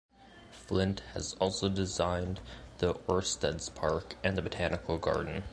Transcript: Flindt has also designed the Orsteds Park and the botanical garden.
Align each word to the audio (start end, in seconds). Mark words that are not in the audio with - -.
Flindt 0.65 1.01
has 1.13 1.35
also 1.35 1.69
designed 1.69 2.39
the 2.79 2.95
Orsteds 3.07 3.69
Park 3.75 4.15
and 4.23 4.35
the 4.35 4.41
botanical 4.41 4.97
garden. 4.97 5.43